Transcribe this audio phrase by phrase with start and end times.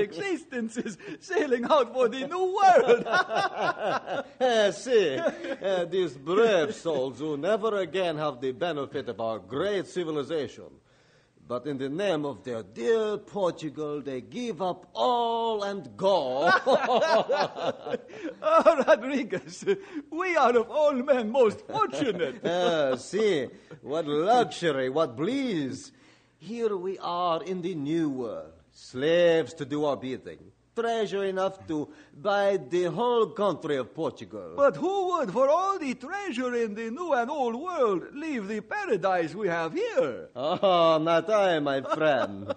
[0.00, 3.06] Their very existences sailing out for the new world.
[4.40, 9.86] Eh, see, eh, these brave souls who never again have the benefit of our great
[9.86, 10.70] civilization.
[11.50, 16.48] But in the name of their dear Portugal, they give up all and go.
[16.66, 17.96] oh,
[18.86, 19.64] Rodriguez,
[20.12, 22.40] we are of all men most fortunate.
[22.44, 23.48] Ah, see,
[23.82, 25.90] what luxury, what bliss.
[26.38, 30.38] Here we are in the new world, slaves to do our bidding,
[30.74, 34.54] treasure enough to buy the whole country of Portugal.
[34.56, 38.60] But who would, for all the treasure in the new and old world, leave the
[38.60, 40.28] paradise we have here?
[40.34, 42.54] Oh, not I, my friend.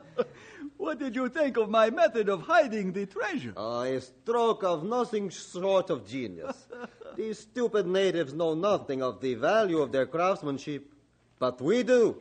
[0.77, 3.53] What did you think of my method of hiding the treasure?
[3.55, 6.67] Oh, a stroke of nothing short of genius.
[7.15, 10.91] These stupid natives know nothing of the value of their craftsmanship,
[11.37, 12.17] but we do.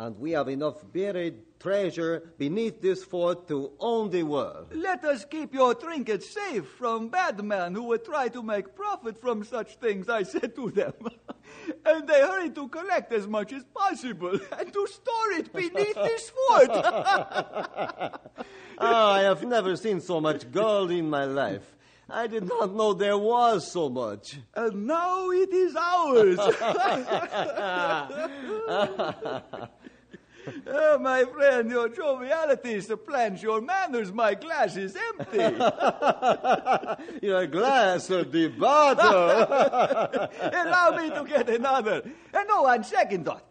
[0.00, 4.68] And we have enough buried treasure beneath this fort to own the world.
[4.74, 9.20] Let us keep your trinkets safe from bad men who would try to make profit
[9.20, 10.94] from such things, I said to them.
[11.84, 16.30] and they hurried to collect as much as possible and to store it beneath this
[16.30, 16.70] fort.
[18.82, 21.76] Ah, I have never seen so much gold in my life.
[22.12, 24.38] I did not know there was so much.
[24.56, 26.38] Uh, and now it is ours.
[30.66, 34.12] Oh, my friend, your joviality supplants your manners.
[34.12, 35.38] My glass is empty.
[37.26, 39.28] Your glass of the bottle.
[40.40, 42.02] Allow me to get another.
[42.32, 43.44] And no, on second thought,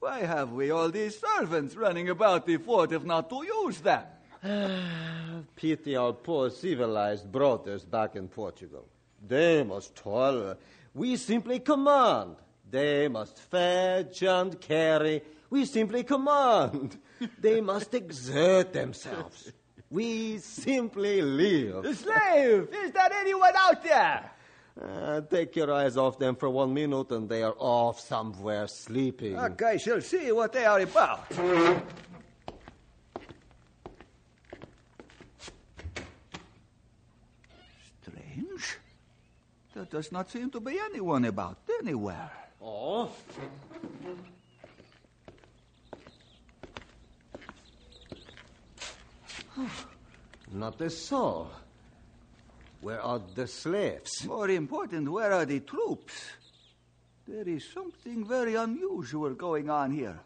[0.00, 4.04] why have we all these servants running about the fort if not to use them?
[5.56, 8.86] Pity our poor civilized brothers back in Portugal.
[9.26, 10.56] They must toil.
[10.92, 12.36] We simply command.
[12.70, 15.22] They must fetch and carry.
[15.50, 16.98] We simply command.
[17.40, 19.52] They must exert themselves.
[19.88, 21.96] We simply live.
[21.96, 24.30] Slave, is there anyone out there?
[24.82, 29.38] Uh, take your eyes off them for one minute and they are off somewhere sleeping.
[29.38, 31.32] I shall see what they are about.
[38.02, 38.78] Strange.
[39.74, 42.30] There does not seem to be anyone about anywhere.
[42.62, 43.10] Oh?
[50.52, 51.50] Not a soul.
[52.82, 54.24] Where are the slaves?
[54.26, 56.12] More important, where are the troops?
[57.26, 60.20] There is something very unusual going on here.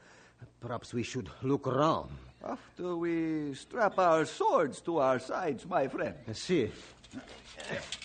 [0.60, 2.08] Perhaps we should look around.
[2.42, 6.14] After we strap our swords to our sides, my friend.
[6.32, 6.70] See,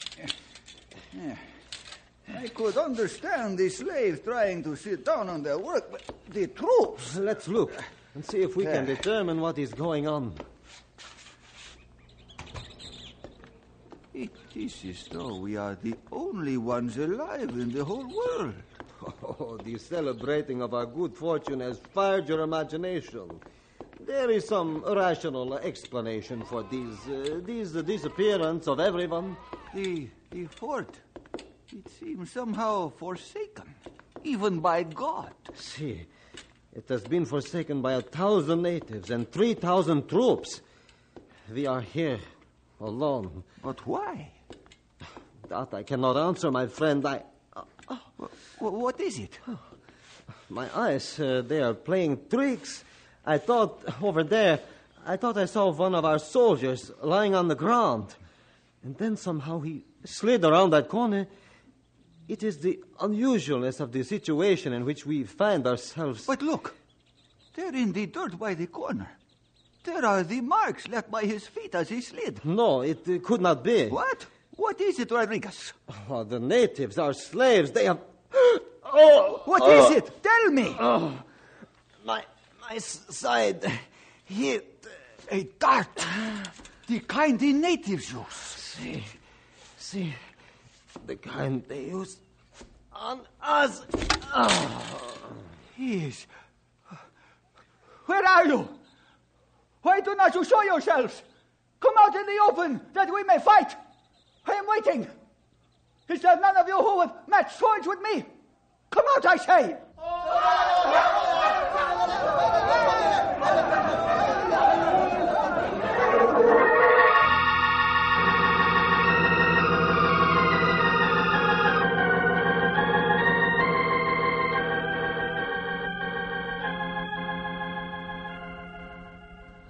[2.36, 7.18] I could understand the slaves trying to sit down on their work, but the troops.
[7.18, 7.73] let's look
[8.14, 10.34] and see if we can determine what is going on.
[14.14, 18.56] It is as though we are the only ones alive in the whole world.
[19.23, 23.40] Oh, the celebrating of our good fortune has fired your imagination.
[24.02, 29.38] There is some rational explanation for these, uh, these uh, disappearance of everyone.
[29.73, 30.99] The, the fort,
[31.72, 33.73] it seems somehow forsaken,
[34.23, 35.34] even by God.
[35.55, 36.05] See,
[36.73, 40.61] it has been forsaken by a thousand natives and three thousand troops.
[41.52, 42.20] We are here
[42.79, 43.43] alone.
[43.64, 44.31] But why?
[45.47, 47.05] That I cannot answer, my friend.
[47.05, 47.23] I,
[48.59, 49.40] Wh- what is it?
[50.49, 52.84] my eyes, uh, they are playing tricks.
[53.25, 54.59] I thought over there,
[55.05, 58.16] I thought I saw one of our soldiers lying on the ground.
[58.84, 61.28] And then somehow he slid around that corner
[62.29, 66.28] It is the unusualness of the situation in which we find ourselves.
[66.28, 66.75] But look,
[67.55, 69.09] there in the dirt by the corner.
[69.84, 72.46] There are the marks left by his feet as he slid.
[72.46, 73.87] No, it uh, could not be.
[73.87, 74.28] What?
[74.55, 75.73] What is it, Rodriguez?
[76.07, 77.72] Oh, the natives are slaves.
[77.72, 77.99] They have.
[78.91, 80.23] Oh, what is it?
[80.23, 80.75] Tell me.
[80.79, 81.13] Oh,
[82.03, 82.23] my
[82.59, 83.63] my side
[84.25, 84.87] hit.
[85.29, 86.05] A dart.
[86.87, 88.25] The kind the natives use.
[88.34, 89.03] See,
[89.90, 90.14] see,
[91.08, 92.18] the kind they use
[92.94, 93.82] on us.
[95.76, 96.28] Yes.
[98.06, 98.70] Where are you?
[99.82, 101.24] Why do not you show yourselves?
[101.80, 103.76] Come out in the open that we may fight.
[104.46, 105.08] I am waiting.
[106.08, 108.26] Is there none of you who would match swords with me?
[108.92, 109.78] Come out, I say.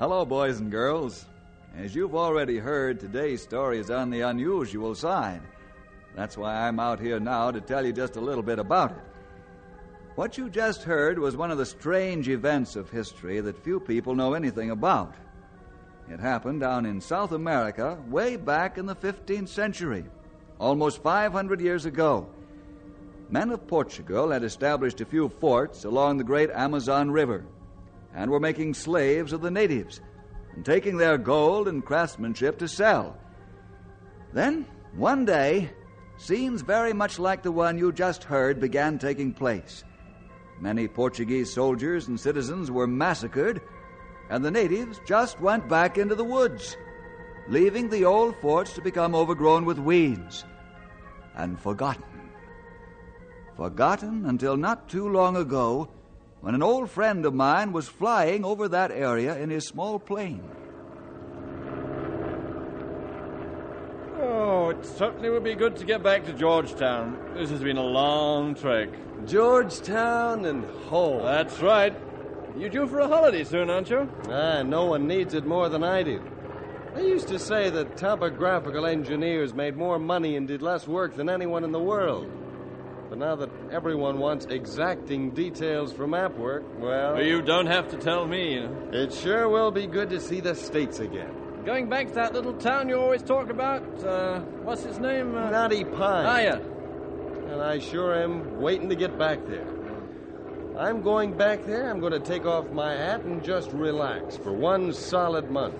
[0.09, 1.25] Hello, boys and girls.
[1.77, 5.43] As you've already heard, today's story is on the unusual side.
[6.15, 9.03] That's why I'm out here now to tell you just a little bit about it.
[10.15, 14.15] What you just heard was one of the strange events of history that few people
[14.15, 15.13] know anything about.
[16.09, 20.05] It happened down in South America way back in the 15th century,
[20.59, 22.27] almost 500 years ago.
[23.29, 27.45] Men of Portugal had established a few forts along the great Amazon River
[28.13, 30.01] and were making slaves of the natives
[30.55, 33.17] and taking their gold and craftsmanship to sell.
[34.33, 35.69] Then, one day,
[36.17, 39.83] scenes very much like the one you just heard began taking place.
[40.59, 43.61] Many Portuguese soldiers and citizens were massacred,
[44.29, 46.75] and the natives just went back into the woods,
[47.47, 50.45] leaving the old forts to become overgrown with weeds
[51.35, 52.03] and forgotten.
[53.55, 55.89] Forgotten until not too long ago
[56.41, 60.43] when an old friend of mine was flying over that area in his small plane.
[64.21, 67.17] Oh, it certainly would be good to get back to Georgetown.
[67.35, 68.89] This has been a long trek.
[69.25, 71.23] Georgetown and home.
[71.23, 71.95] That's right.
[72.57, 74.09] You're due for a holiday soon, aren't you?
[74.29, 76.21] Ah, no one needs it more than I do.
[76.95, 81.29] They used to say that topographical engineers made more money and did less work than
[81.29, 82.29] anyone in the world.
[83.09, 87.15] But now that everyone wants exacting details for map work, well.
[87.15, 88.53] Well, you don't have to tell me.
[88.53, 88.89] You know.
[88.93, 91.33] It sure will be good to see the States again.
[91.65, 93.83] Going back to that little town you always talk about.
[94.03, 95.35] Uh, what's its name?
[95.35, 96.25] Uh, Knotty Pine.
[96.25, 96.55] ah, yeah.
[97.51, 99.67] And I sure am waiting to get back there.
[100.77, 101.89] I'm going back there.
[101.89, 105.75] I'm going to take off my hat and just relax for one solid month.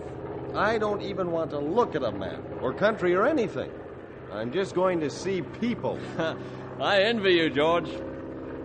[0.55, 3.71] I don't even want to look at a map or country or anything.
[4.33, 5.99] I'm just going to see people.
[6.81, 7.89] I envy you, George.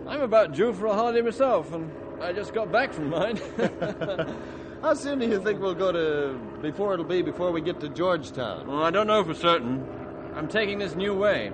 [0.06, 1.90] I'm about due for a holiday myself, and
[2.22, 3.40] I just got back from mine.
[4.82, 7.88] How soon do you think we'll go to before it'll be before we get to
[7.88, 8.68] Georgetown?
[8.68, 9.84] well, I don't know for certain.
[10.36, 11.50] I'm taking this new way.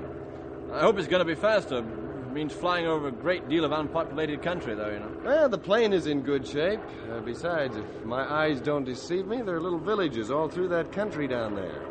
[0.72, 1.78] I hope it's going to be faster.
[1.78, 5.12] It means flying over a great deal of unpopulated country, though, you know.
[5.24, 6.80] Well, the plane is in good shape.
[7.10, 10.92] Uh, besides, if my eyes don't deceive me, there are little villages all through that
[10.92, 11.89] country down there.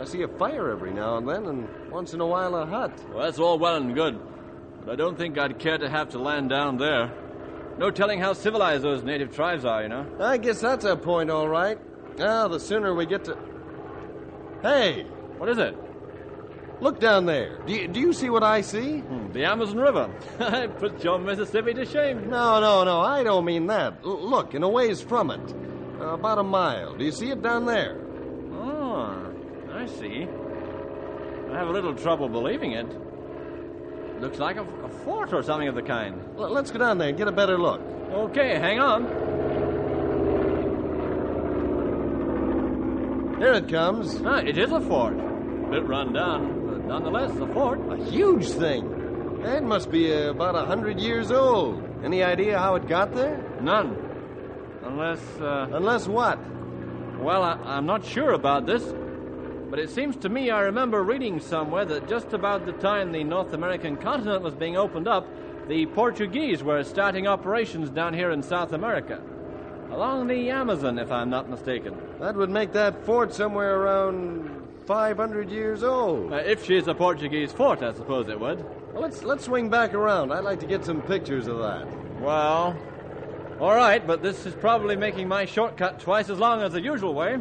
[0.00, 2.92] I see a fire every now and then, and once in a while a hut.
[3.12, 4.20] Well, that's all well and good,
[4.84, 7.12] but I don't think I'd care to have to land down there.
[7.78, 10.06] No telling how civilized those native tribes are, you know.
[10.20, 11.78] I guess that's a point, all right.
[12.18, 13.36] Now, the sooner we get to.
[14.62, 15.04] Hey,
[15.38, 15.76] What is it?
[16.80, 17.58] look down there.
[17.66, 18.98] Do you, do you see what I see?
[18.98, 20.10] Hmm, the Amazon River.
[20.40, 22.28] I put your Mississippi to shame.
[22.28, 23.94] No, no, no, I don't mean that.
[24.04, 25.54] L- look, in a ways from it.
[25.98, 26.94] Uh, about a mile.
[26.94, 27.96] Do you see it down there?
[29.86, 30.26] I see.
[31.52, 32.86] I have a little trouble believing it.
[34.20, 36.20] Looks like a, a fort or something of the kind.
[36.36, 37.80] L- let's go down there and get a better look.
[38.10, 39.04] Okay, hang on.
[43.38, 44.20] Here it comes.
[44.24, 45.16] Ah, it is a fort.
[45.70, 47.78] Bit run down, but nonetheless, a fort.
[47.92, 49.40] A huge thing.
[49.44, 51.80] It must be uh, about a hundred years old.
[52.02, 53.40] Any idea how it got there?
[53.60, 53.96] None.
[54.82, 56.40] Unless, uh, Unless what?
[57.20, 58.82] well, I, I'm not sure about this,
[59.70, 63.24] but it seems to me I remember reading somewhere that just about the time the
[63.24, 65.26] North American continent was being opened up,
[65.68, 69.20] the Portuguese were starting operations down here in South America.
[69.90, 71.96] Along the Amazon, if I'm not mistaken.
[72.20, 76.32] That would make that fort somewhere around 500 years old.
[76.32, 78.64] Uh, if she's a Portuguese fort, I suppose it would.
[78.92, 80.32] Well, let's let's swing back around.
[80.32, 81.86] I'd like to get some pictures of that.
[82.20, 82.76] Well,
[83.60, 87.14] all right, but this is probably making my shortcut twice as long as the usual
[87.14, 87.38] way.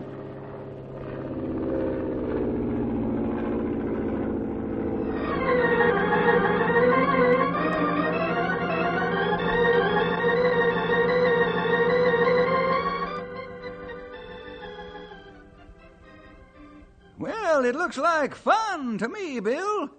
[17.66, 19.90] It looks like fun to me, Bill.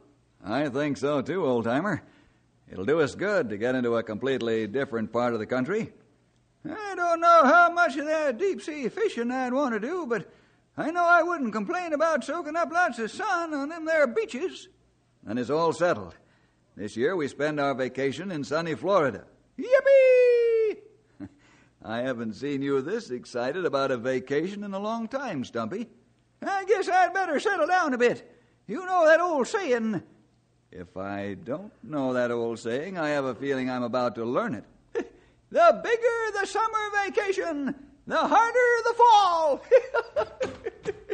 [0.45, 2.03] I think so too, old timer.
[2.71, 5.93] It'll do us good to get into a completely different part of the country.
[6.69, 10.31] I don't know how much of that deep sea fishing I'd want to do, but
[10.77, 14.69] I know I wouldn't complain about soaking up lots of sun on them there beaches.
[15.27, 16.15] And it's all settled.
[16.77, 19.25] This year we spend our vacation in sunny Florida.
[19.59, 20.79] Yippee!
[21.83, 25.89] I haven't seen you this excited about a vacation in a long time, Stumpy.
[26.45, 28.31] I guess I'd better settle down a bit.
[28.67, 30.03] You know that old saying,
[30.73, 34.55] If I don't know that old saying, I have a feeling I'm about to learn
[34.55, 34.65] it.
[35.51, 37.75] the bigger the summer vacation,
[38.07, 39.63] the harder the fall.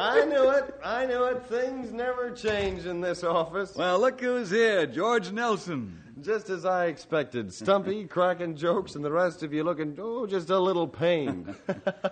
[0.00, 0.74] I knew it.
[0.84, 1.46] I knew it.
[1.46, 3.74] Things never change in this office.
[3.74, 6.00] Well, look who's here George Nelson.
[6.20, 7.52] Just as I expected.
[7.52, 11.54] Stumpy, cracking jokes, and the rest of you looking, oh, just a little pained.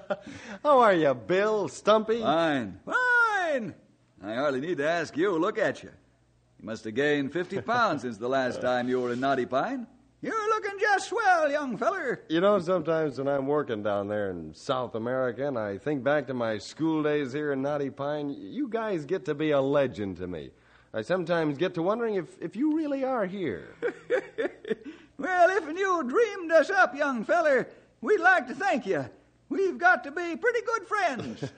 [0.63, 1.69] How are you, Bill?
[1.69, 2.21] Stumpy?
[2.21, 2.81] Fine.
[2.85, 3.75] Fine.
[4.23, 5.39] I hardly need to ask you.
[5.39, 5.91] Look at you.
[6.61, 8.63] You must have gained 50 pounds since the last uh.
[8.63, 9.87] time you were in Knotty Pine.
[10.23, 12.21] You're looking just swell, young feller.
[12.29, 16.29] You know, sometimes when I'm working down there in South America and I think back
[16.29, 20.19] to my school days here in Knotty Pine, you guys get to be a legend
[20.19, 20.51] to me.
[20.95, 23.75] I sometimes get to wondering if, if you really are here.
[25.19, 27.67] well, if you dreamed us up, young feller,
[28.01, 29.05] we'd like to thank you.
[29.49, 31.53] We've got to be pretty good friends.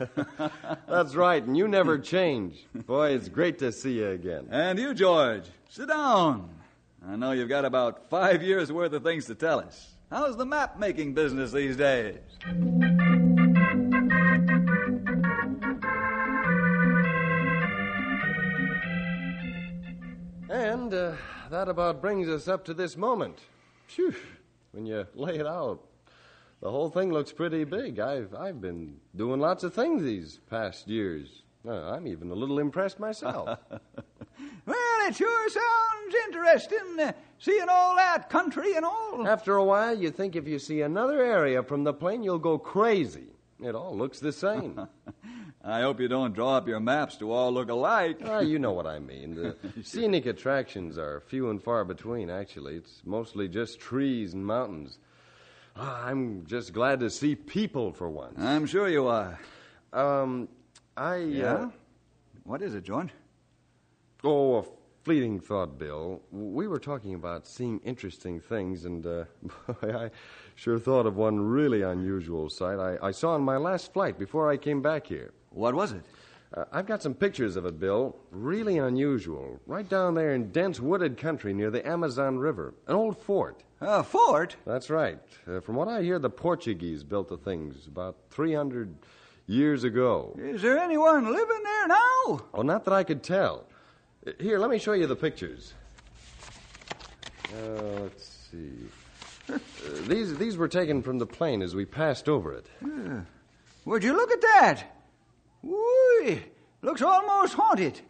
[0.88, 2.64] That's right, and you never change.
[2.86, 4.48] Boy, it's great to see you again.
[4.50, 6.48] And you, George, sit down.
[7.06, 9.94] I know you've got about five years' worth of things to tell us.
[10.10, 12.18] How's the map making business these days?
[20.48, 21.12] And uh,
[21.50, 23.40] that about brings us up to this moment.
[23.86, 24.14] Phew,
[24.72, 25.80] when you lay it out,
[26.60, 27.98] the whole thing looks pretty big.
[27.98, 31.42] I've, I've been doing lots of things these past years.
[31.66, 33.58] Uh, I'm even a little impressed myself.
[35.04, 39.26] well, it sure sounds interesting, uh, seeing all that country and all.
[39.26, 42.58] After a while, you think if you see another area from the plane, you'll go
[42.58, 43.26] crazy.
[43.62, 44.88] It all looks the same.
[45.64, 48.18] I hope you don't draw up your maps to all look alike.
[48.24, 49.34] Ah, you know what I mean.
[49.34, 52.76] The scenic attractions are few and far between, actually.
[52.76, 54.98] It's mostly just trees and mountains.
[55.76, 58.38] Ah, I'm just glad to see people for once.
[58.38, 59.38] I'm sure you are.
[59.92, 60.48] Um,
[60.96, 61.16] I.
[61.16, 61.54] Yeah?
[61.54, 61.70] Uh,
[62.44, 63.10] What is it, George?
[64.22, 64.64] oh, a
[65.04, 66.22] fleeting thought, Bill.
[66.32, 69.24] We were talking about seeing interesting things, and uh,
[69.66, 70.10] boy, I
[70.54, 74.50] sure thought of one really unusual sight I, I saw on my last flight before
[74.50, 75.32] I came back here.
[75.50, 76.04] What was it?
[76.54, 78.16] Uh, I've got some pictures of it, Bill.
[78.30, 79.60] Really unusual.
[79.66, 82.74] Right down there in dense wooded country near the Amazon River.
[82.86, 83.62] An old fort.
[83.80, 84.56] A fort?
[84.64, 85.18] That's right.
[85.46, 88.94] Uh, from what I hear, the Portuguese built the things about 300
[89.46, 90.34] years ago.
[90.38, 92.46] Is there anyone living there now?
[92.54, 93.66] Oh, not that I could tell.
[94.38, 95.74] Here, let me show you the pictures.
[97.52, 98.72] Uh, let's see.
[99.52, 99.58] Uh,
[100.06, 102.66] these, these were taken from the plane as we passed over it.
[103.84, 104.84] Would you look at that?
[105.62, 106.42] Whee!
[106.80, 108.00] Looks almost haunted.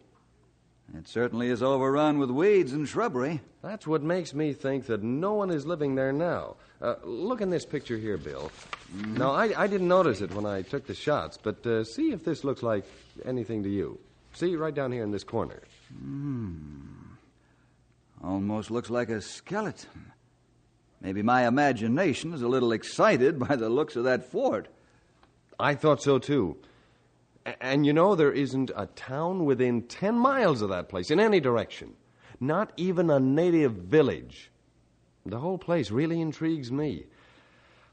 [0.97, 3.41] It certainly is overrun with weeds and shrubbery.
[3.61, 6.55] That's what makes me think that no one is living there now.
[6.81, 8.51] Uh, look in this picture here, Bill.
[8.93, 12.23] Now, I, I didn't notice it when I took the shots, but uh, see if
[12.23, 12.85] this looks like
[13.25, 13.99] anything to you.
[14.33, 15.61] See, right down here in this corner.
[15.89, 16.85] Hmm.
[18.23, 20.11] Almost looks like a skeleton.
[21.01, 24.67] Maybe my imagination is a little excited by the looks of that fort.
[25.59, 26.57] I thought so, too.
[27.61, 31.39] And you know, there isn't a town within 10 miles of that place in any
[31.39, 31.93] direction.
[32.39, 34.51] Not even a native village.
[35.25, 37.05] The whole place really intrigues me.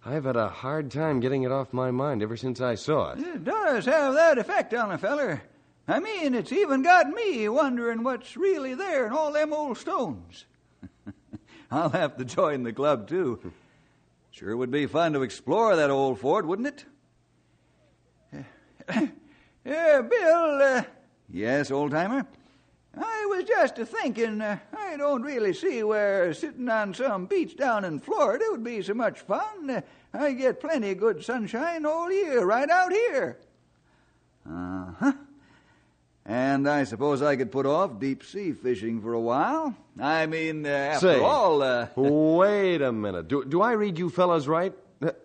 [0.05, 3.21] I've had a hard time getting it off my mind ever since I saw it.
[3.21, 5.43] It does have that effect on a feller.
[5.89, 10.45] I mean, it's even got me wondering what's really there in all them old stones.
[11.71, 13.53] I'll have to join the club, too.
[14.31, 16.85] Sure would be fun to explore that old fort, wouldn't it?
[19.65, 20.83] Yeah, Bill, uh,
[21.31, 22.27] Yes, old timer?
[22.99, 27.57] I was just a thinking, uh, I don't really see where sitting on some beach
[27.57, 29.71] down in Florida would be so much fun.
[29.71, 29.81] Uh,
[30.13, 33.39] I get plenty of good sunshine all year right out here.
[34.45, 35.13] Uh huh.
[36.25, 39.77] And I suppose I could put off deep sea fishing for a while.
[40.01, 41.21] I mean, uh, after Say.
[41.21, 43.27] all, uh, Wait a minute.
[43.29, 44.73] Do, do I read you fellas right?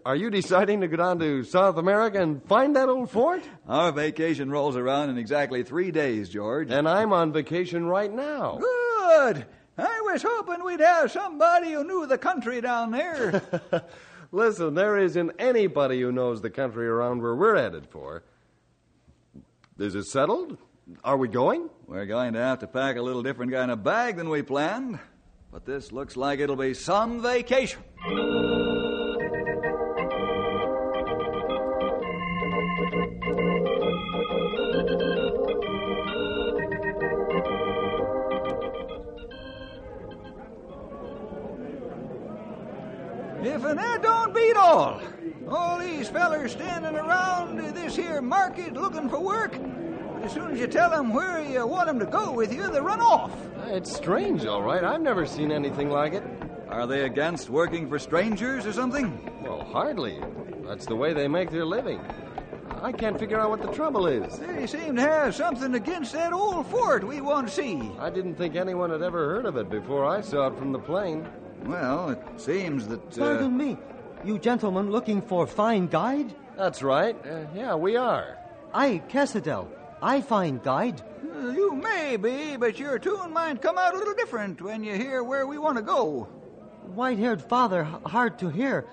[0.03, 3.43] Are you deciding to go down to South America and find that old fort?
[3.67, 6.71] our vacation rolls around in exactly three days, George.
[6.71, 8.57] And I'm on vacation right now.
[8.59, 9.45] Good.
[9.77, 13.43] I was hoping we'd have somebody who knew the country down there.
[14.31, 18.23] Listen, there isn't anybody who knows the country around where we're headed for.
[19.77, 20.57] Is it settled?
[21.03, 21.69] Are we going?
[21.85, 24.99] We're going to have to pack a little different kind of bag than we planned,
[25.51, 27.81] but this looks like it'll be some vacation.
[43.43, 45.01] If an that don't beat all.
[45.49, 49.53] All these fellers standing around this here market looking for work.
[50.23, 52.79] As soon as you tell them where you want them to go with you, they
[52.81, 53.31] run off.
[53.67, 54.83] It's strange, all right.
[54.83, 56.23] I've never seen anything like it.
[56.69, 59.17] Are they against working for strangers or something?
[59.41, 60.19] Well, hardly.
[60.65, 62.01] That's the way they make their living.
[62.81, 64.37] I can't figure out what the trouble is.
[64.37, 67.89] They seem to have something against that old fort we want to see.
[67.99, 70.79] I didn't think anyone had ever heard of it before I saw it from the
[70.79, 71.27] plane.
[71.65, 73.01] Well, it seems that.
[73.17, 73.77] Uh, Pardon me.
[74.23, 76.35] You gentlemen looking for fine guide?
[76.55, 77.15] That's right.
[77.25, 78.37] Uh, yeah, we are.
[78.73, 79.67] I, Cassadell.
[80.01, 81.01] I find guide.
[81.23, 84.93] Uh, you may be, but your tune might come out a little different when you
[84.95, 86.27] hear where we want to go.
[86.93, 88.85] White-haired father, hard to hear.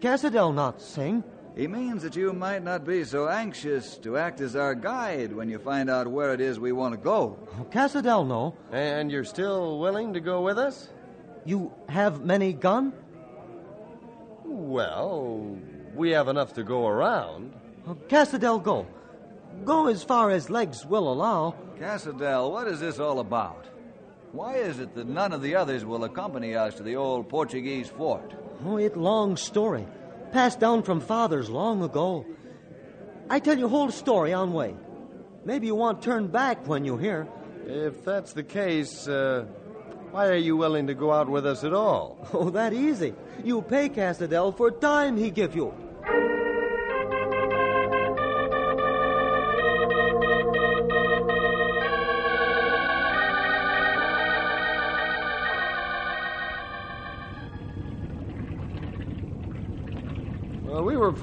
[0.00, 1.22] Cassadell not sing.
[1.56, 5.48] He means that you might not be so anxious to act as our guide when
[5.50, 7.38] you find out where it is we want to go.
[7.70, 8.54] Cassadell no.
[8.72, 10.88] And you're still willing to go with us?
[11.44, 12.92] You have many gun?
[14.44, 15.58] Well,
[15.94, 17.52] we have enough to go around.
[18.08, 18.86] Cassadell go.
[19.64, 21.54] Go as far as legs will allow.
[21.78, 23.66] Cassadell, what is this all about?
[24.32, 27.88] Why is it that none of the others will accompany us to the old Portuguese
[27.88, 28.34] fort?
[28.64, 29.86] Oh, it long story.
[30.32, 32.24] Passed down from fathers long ago.
[33.28, 34.74] I tell you whole story on way.
[35.44, 37.28] Maybe you want turn back when you hear.
[37.66, 39.44] If that's the case, uh,
[40.10, 42.18] why are you willing to go out with us at all?
[42.34, 43.14] Oh, that easy.
[43.44, 45.74] You pay Cassadell for time he give you.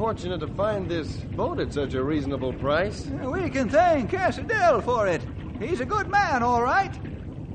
[0.10, 3.06] Fortunate to find this boat at such a reasonable price.
[3.06, 5.22] We can thank Cassadell for it.
[5.60, 6.92] He's a good man, all right.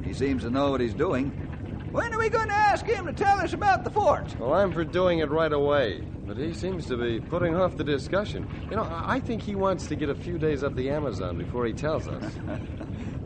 [0.04, 1.30] He seems to know what he's doing.
[1.90, 4.36] When are we going to ask him to tell us about the fort?
[4.38, 7.82] Well, I'm for doing it right away, but he seems to be putting off the
[7.82, 8.46] discussion.
[8.70, 11.66] You know, I think he wants to get a few days up the Amazon before
[11.66, 12.22] he tells us.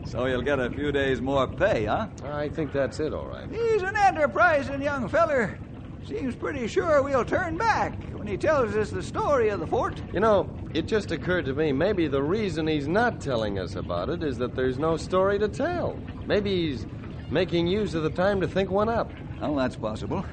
[0.05, 2.07] So you'll get a few days more pay, huh?
[2.23, 3.47] I think that's it, all right.
[3.51, 5.59] He's an enterprising young feller.
[6.07, 9.99] Seems pretty sure we'll turn back when he tells us the story of the fort.
[10.13, 14.09] You know, it just occurred to me maybe the reason he's not telling us about
[14.09, 15.97] it is that there's no story to tell.
[16.27, 16.85] Maybe he's
[17.31, 19.11] making use of the time to think one up.
[19.41, 20.23] Well, that's possible.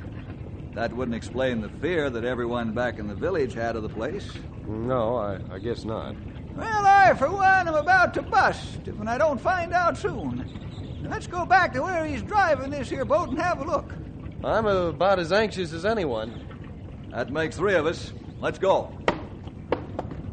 [0.74, 4.30] That wouldn't explain the fear that everyone back in the village had of the place.
[4.66, 6.16] No, I, I guess not.
[6.54, 11.00] Well, I, for one, am about to bust if I don't find out soon.
[11.08, 13.90] Let's go back to where he's driving this here boat and have a look.
[14.44, 16.45] I'm about as anxious as anyone.
[17.16, 18.12] That makes three of us.
[18.42, 18.92] Let's go.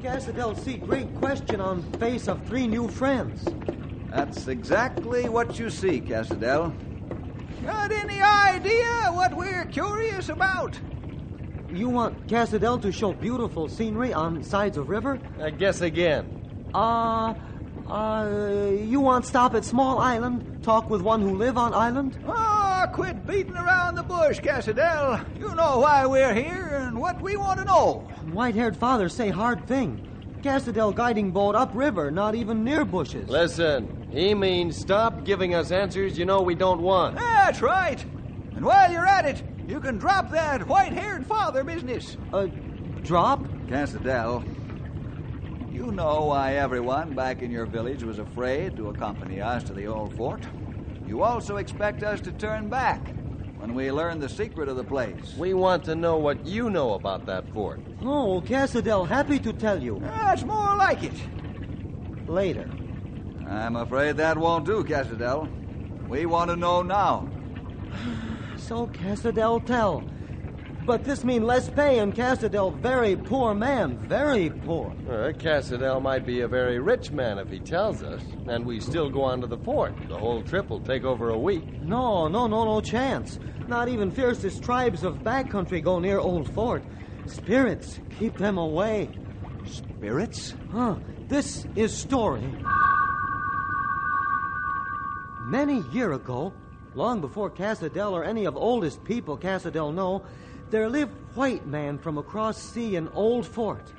[0.01, 3.47] Cassadell see great question on face of three new friends.
[4.11, 6.73] That's exactly what you see, Cassadell.
[7.63, 10.77] Got any idea what we're curious about?
[11.71, 15.21] You want Cassadell to show beautiful scenery on sides of river?
[15.39, 16.67] I guess again.
[16.73, 17.33] Uh,
[17.87, 22.19] uh, you want stop at small island, talk with one who live on island?
[22.27, 22.52] Oh,
[22.87, 25.25] quit beating around the bush, Cassadell.
[25.39, 28.07] You know why we're here and what we want to know.
[28.31, 30.09] White-haired father say hard thing.
[30.41, 33.29] Cassadell guiding boat upriver, not even near bushes.
[33.29, 37.15] Listen, he means stop giving us answers you know we don't want.
[37.15, 38.03] That's right.
[38.55, 42.17] And while you're at it, you can drop that white-haired father business.
[42.33, 42.47] Uh,
[43.03, 43.41] drop?
[43.67, 44.43] Cassadell,
[45.73, 49.87] you know why everyone back in your village was afraid to accompany us to the
[49.87, 50.43] old fort.
[51.05, 52.99] You also expect us to turn back
[53.57, 55.35] when we learn the secret of the place.
[55.37, 57.79] We want to know what you know about that fort.
[58.01, 59.99] Oh, Cassadell happy to tell you.
[60.01, 61.13] That's more like it.
[62.27, 62.69] Later.
[63.47, 65.49] I'm afraid that won't do, Cassadell.
[66.07, 67.29] We want to know now.
[68.55, 70.03] So Cassadell tell.
[70.85, 74.93] But this mean less pay and Cassadell very poor man, very poor.
[75.07, 79.09] Uh, Cassadell might be a very rich man if he tells us, and we still
[79.09, 79.93] go on to the fort.
[80.09, 81.63] The whole trip will take over a week.
[81.81, 83.39] No, no, no, no chance.
[83.67, 86.83] Not even fiercest tribes of backcountry go near Old Fort.
[87.27, 89.09] Spirits, keep them away.
[89.65, 90.53] Spirits?
[90.73, 90.95] Huh,
[91.29, 92.43] this is story.
[95.45, 96.51] Many year ago,
[96.93, 100.23] long before Cassadell or any of oldest people Cassadell know,
[100.73, 103.93] there lived white man from across sea in Old Fort.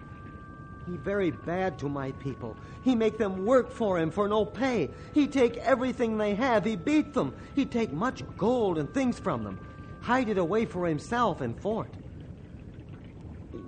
[0.86, 2.56] He very bad to my people.
[2.82, 4.90] He make them work for him for no pay.
[5.12, 6.64] He take everything they have.
[6.64, 7.32] He beat them.
[7.54, 9.60] He take much gold and things from them.
[10.00, 11.94] Hide it away for himself in fort.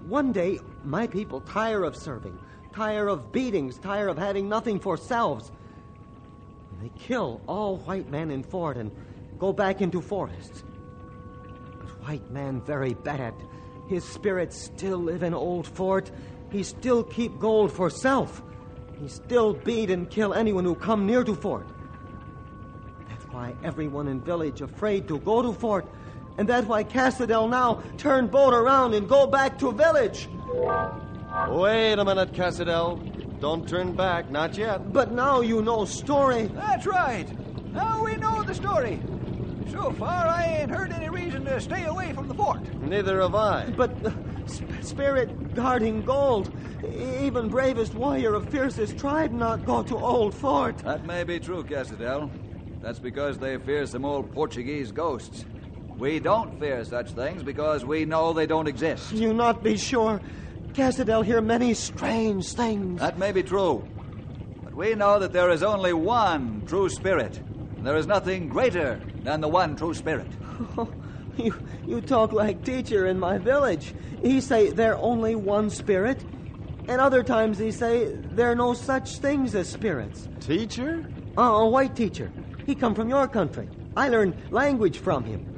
[0.08, 2.36] One day, my people tire of serving,
[2.74, 5.52] tire of beatings, tire of having nothing for selves.
[6.82, 8.90] They kill all white men in fort and
[9.38, 10.64] go back into forests.
[12.06, 13.34] White man very bad.
[13.88, 16.08] His spirits still live in old fort.
[16.52, 18.44] He still keep gold for self.
[19.00, 21.66] He still beat and kill anyone who come near to fort.
[23.08, 25.84] That's why everyone in village afraid to go to fort.
[26.38, 30.28] And that's why Cassadell now turn boat around and go back to village.
[31.48, 33.40] Wait a minute, Cassadell.
[33.40, 34.92] Don't turn back, not yet.
[34.92, 36.44] But now you know story.
[36.54, 37.26] That's right.
[37.72, 39.00] Now we know the story.
[39.68, 42.60] So far, I ain't heard any reason to stay away from the fort.
[42.80, 43.72] Neither have I.
[43.76, 44.10] But uh,
[44.46, 46.50] sp- spirit guarding gold.
[46.84, 50.78] Even bravest warrior of fiercest tribe not go to old fort.
[50.78, 52.30] That may be true, Cassadell.
[52.80, 55.44] That's because they fear some old Portuguese ghosts.
[55.98, 59.12] We don't fear such things because we know they don't exist.
[59.12, 60.20] You not be sure.
[60.74, 63.00] Cassadell hear many strange things.
[63.00, 63.88] That may be true.
[64.62, 67.40] But we know that there is only one true spirit.
[67.78, 70.28] And there is nothing greater than the one true spirit.
[70.78, 70.88] Oh,
[71.36, 71.54] you,
[71.86, 73.94] you talk like teacher in my village.
[74.22, 76.24] He say there only one spirit,
[76.88, 80.28] and other times he say there no such things as spirits.
[80.40, 81.04] Teacher?
[81.36, 82.30] Oh, a white teacher.
[82.64, 83.68] He come from your country.
[83.96, 85.52] I learned language from him.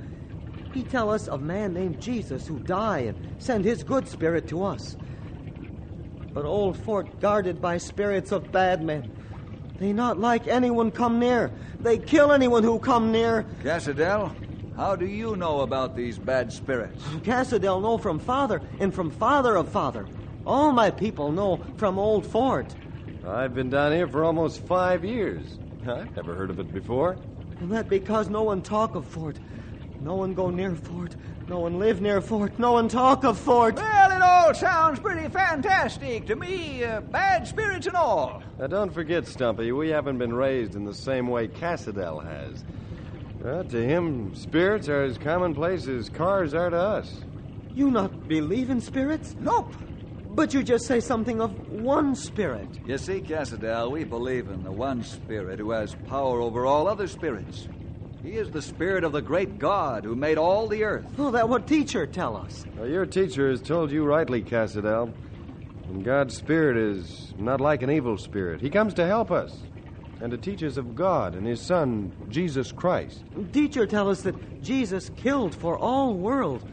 [0.73, 4.65] He tell us of man named Jesus who die and send his good spirit to
[4.65, 4.97] us.
[6.33, 9.11] But old fort guarded by spirits of bad men.
[9.79, 11.53] They not like anyone come near.
[11.81, 13.47] They kill anyone who come near.
[13.63, 14.35] Cassadell,
[14.77, 17.03] how do you know about these bad spirits?
[17.23, 20.07] Cassadell know from father and from father of father.
[20.45, 22.75] All my people know from old fort.
[23.27, 25.59] I've been down here for almost five years.
[25.87, 27.17] I've never heard of it before.
[27.61, 29.39] And that because no one talk of fort.
[30.01, 31.15] No one go near fort.
[31.49, 32.59] No one live near fort.
[32.59, 33.77] No one talk of fort.
[33.77, 38.43] Well, it all sounds pretty fantastic to me, uh, bad spirits and all.
[38.59, 42.65] Now, don't forget, Stumpy, we haven't been raised in the same way Cassadell has.
[43.45, 47.21] Uh, to him, spirits are as commonplace as cars are to us.
[47.73, 49.37] You not believe in spirits?
[49.39, 49.73] Nope.
[50.31, 52.69] But you just say something of one spirit.
[52.87, 57.07] You see, Cassadell, we believe in the one spirit who has power over all other
[57.07, 57.69] spirits.
[58.23, 61.07] He is the spirit of the great God who made all the earth.
[61.19, 62.65] Oh, that what teacher tell us.
[62.77, 65.13] Well, your teacher has told you rightly, Cassadell.
[65.85, 68.61] And God's spirit is not like an evil spirit.
[68.61, 69.57] He comes to help us
[70.21, 73.23] and to teach us of God and His Son, Jesus Christ.
[73.53, 76.69] Teacher tell us that Jesus killed for all world.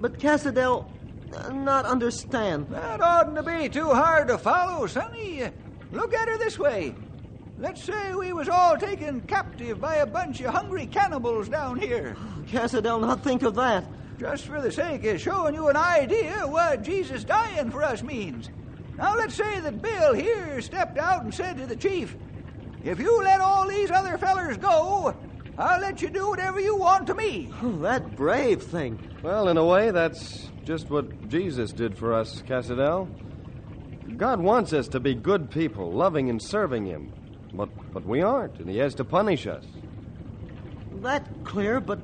[0.00, 0.86] But Cassadell
[1.34, 2.68] uh, not understand.
[2.68, 5.42] That oughtn't to be too hard to follow, Sonny.
[5.90, 6.94] Look at her this way.
[7.62, 12.16] Let's say we was all taken captive by a bunch of hungry cannibals down here.
[12.48, 13.84] Cassadell not think of that.
[14.18, 18.50] Just for the sake of showing you an idea what Jesus dying for us means.
[18.98, 22.16] Now let's say that Bill here stepped out and said to the chief,
[22.82, 25.14] If you let all these other fellers go,
[25.56, 27.48] I'll let you do whatever you want to me.
[27.62, 28.98] Oh, that brave thing.
[29.22, 33.06] Well, in a way, that's just what Jesus did for us, Cassadell.
[34.16, 37.12] God wants us to be good people, loving and serving Him.
[37.54, 39.64] But, but we aren't, and He has to punish us.
[41.02, 42.00] That clear, but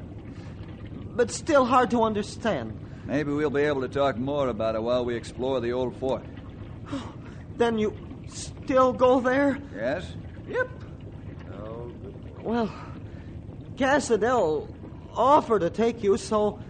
[1.16, 2.78] but still hard to understand.
[3.04, 6.24] Maybe we'll be able to talk more about it while we explore the old fort.
[7.56, 7.92] Then you
[8.28, 9.58] still go there?
[9.74, 10.12] Yes?
[10.48, 10.68] Yep.
[12.40, 12.72] Well,
[13.76, 14.68] Cassadell
[15.12, 16.60] offered to take you, so.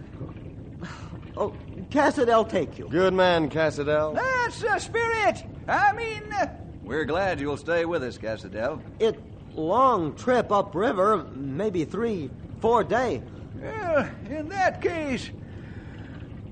[1.37, 1.53] Oh,
[1.89, 2.89] Cassadell take you.
[2.89, 4.13] Good man, Cassadell.
[4.13, 5.45] That's the spirit.
[5.69, 6.47] I mean, uh,
[6.89, 8.81] We're glad you'll stay with us, Cassadell.
[8.97, 9.21] It
[9.53, 13.21] long trip upriver, maybe three, four day.
[13.61, 15.29] well, in that case,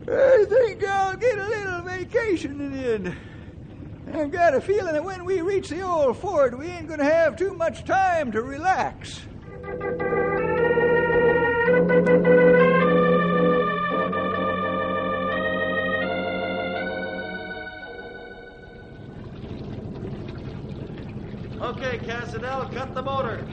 [0.08, 3.18] I think I'll get a little vacation in.
[4.14, 7.36] I've got a feeling that when we reach the old fort, we ain't gonna have
[7.36, 9.22] too much time to relax.
[21.98, 23.44] Okay, Cassadell, cut the motor.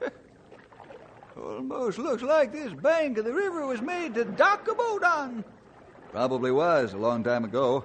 [1.36, 5.44] Almost looks like this bank of the river was made to dock a boat on.
[6.12, 7.84] Probably was a long time ago.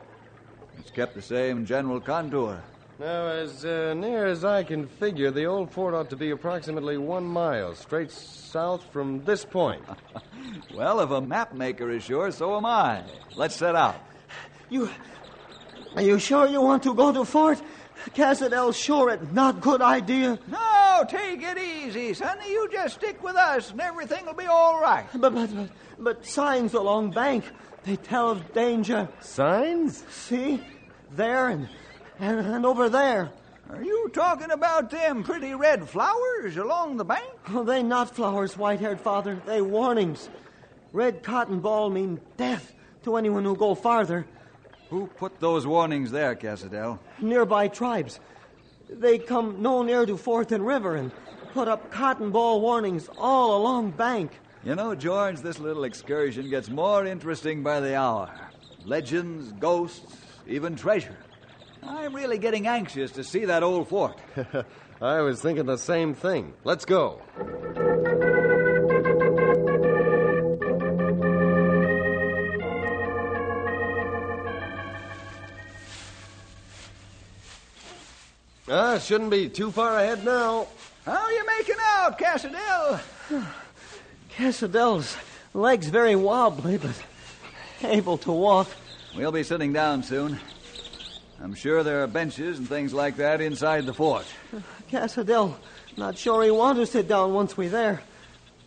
[0.77, 2.61] It's kept the same general contour.
[3.03, 6.97] Now, as uh, near as I can figure, the old fort ought to be approximately
[6.97, 9.83] one mile straight south from this point.
[10.73, 13.03] Well, if a map maker is sure, so am I.
[13.35, 13.95] Let's set out.
[14.69, 14.89] You.
[15.95, 17.61] Are you sure you want to go to Fort?
[18.13, 20.37] Cassadell, sure it not a good idea.
[20.47, 22.51] No, take it easy, sonny.
[22.51, 25.05] You just stick with us and everything will be all right.
[25.13, 27.45] But, but, but, but signs along bank,
[27.83, 29.07] they tell of danger.
[29.21, 30.03] Signs?
[30.09, 30.61] See?
[31.11, 31.69] There and,
[32.19, 33.29] and, and over there.
[33.69, 37.25] Are you talking about them pretty red flowers along the bank?
[37.49, 39.41] Oh, they not flowers, white-haired father.
[39.45, 40.29] They warnings.
[40.91, 42.73] Red cotton ball mean death
[43.03, 44.25] to anyone who go farther.
[44.89, 46.99] Who put those warnings there, Cassadell?
[47.19, 48.19] Nearby tribes.
[48.89, 51.11] They come no near to Fourth and River and
[51.53, 54.31] put up cotton ball warnings all along bank.
[54.63, 58.29] You know, George, this little excursion gets more interesting by the hour.
[58.85, 60.15] Legends, ghosts,
[60.47, 61.17] even treasure.
[61.87, 64.19] I'm really getting anxious to see that old fort.
[65.01, 66.53] I was thinking the same thing.
[66.63, 67.21] Let's go.
[78.69, 80.67] Ah, shouldn't be too far ahead now.
[81.05, 83.01] How are you making out, Cassadell?
[84.35, 85.17] Cassadell's
[85.53, 86.95] legs very wobbly, but
[87.83, 88.67] able to walk.
[89.15, 90.39] We'll be sitting down soon.
[91.43, 94.25] I'm sure there are benches and things like that inside the fort.
[94.89, 95.55] Cassadell,
[95.97, 98.01] not sure he want to sit down once we're there.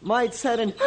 [0.03, 0.75] Might set in.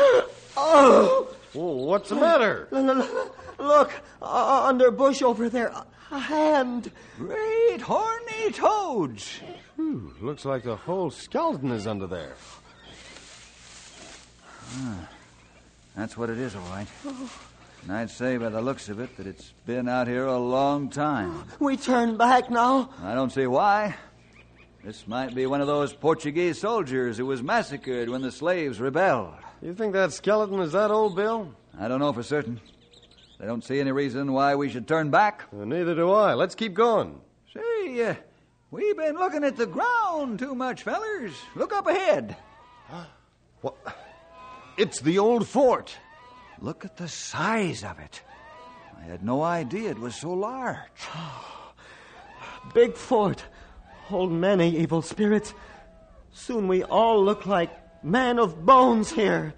[0.56, 1.36] oh!
[1.56, 2.67] Oh, what's the matter?
[2.71, 5.73] Look, uh, under bush over there,
[6.12, 6.91] a hand.
[7.17, 9.39] Great horny toads.
[9.75, 12.36] Phew, looks like the whole skeleton is under there.
[15.95, 16.88] That's what it is, all right.
[17.84, 20.89] And I'd say by the looks of it that it's been out here a long
[20.89, 21.44] time.
[21.60, 22.89] We turn back now.
[23.02, 23.96] I don't see why.
[24.84, 29.34] This might be one of those Portuguese soldiers who was massacred when the slaves rebelled.
[29.62, 31.54] You think that skeleton is that old, Bill?
[31.78, 32.62] I don't know for certain.
[33.42, 35.44] I don't see any reason why we should turn back.
[35.54, 36.34] Uh, neither do I.
[36.34, 37.20] Let's keep going.
[37.54, 38.15] See, uh,
[38.72, 41.34] we've been looking at the ground too much, fellers.
[41.56, 42.36] Look up ahead.
[43.62, 43.76] What?
[44.78, 45.98] It's the old fort.
[46.62, 48.22] Look at the size of it.
[49.00, 50.78] I had no idea it was so large.
[52.74, 53.43] Big fort.
[54.08, 55.54] Hold many evil spirits.
[56.32, 57.69] Soon we all look like
[58.04, 59.54] man of bones here.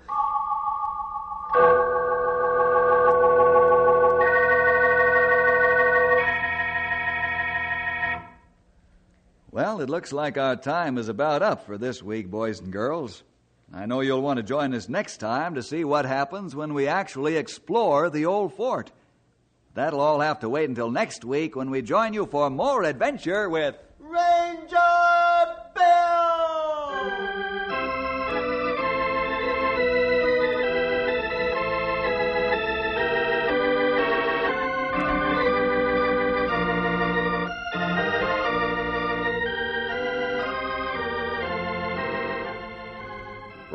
[9.50, 13.24] Well, it looks like our time is about up for this week, boys and girls.
[13.74, 16.88] I know you'll want to join us next time to see what happens when we
[16.88, 18.92] actually explore the old fort.
[19.74, 23.50] That'll all have to wait until next week when we join you for more adventure
[23.50, 23.76] with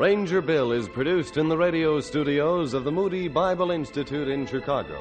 [0.07, 5.01] Ranger Bill is produced in the radio studios of the Moody Bible Institute in Chicago.